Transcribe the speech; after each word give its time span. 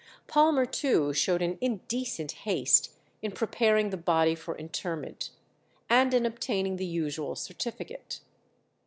Palmer 0.25 0.65
too 0.65 1.13
showed 1.13 1.43
an 1.43 1.59
indecent 1.61 2.31
haste 2.41 2.89
in 3.21 3.31
preparing 3.33 3.91
the 3.91 3.97
body 3.97 4.33
for 4.33 4.57
interment, 4.57 5.29
and 5.91 6.11
in 6.11 6.25
obtaining 6.25 6.77
the 6.77 6.87
usual 6.87 7.35
certificate. 7.35 8.19